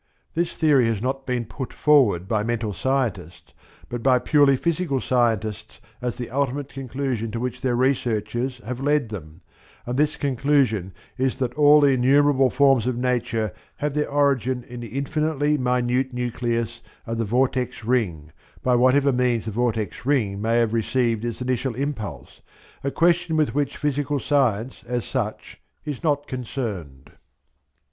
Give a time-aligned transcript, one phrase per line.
[0.33, 3.53] This theory has not been put forward by mental scientists
[3.87, 9.09] but by purely physical scientists as the ultimate conclusion to which their researches have led
[9.09, 9.41] them,
[9.85, 14.79] and this conclusion is that all the innumerable forms of Nature have their origin in
[14.79, 18.31] the infinitely minute nucleus of the vortex ring,
[18.63, 22.41] by whatever means the vortex ring may have received its initial impulse,
[22.83, 27.11] a question with which physical science, as such, is not concerned.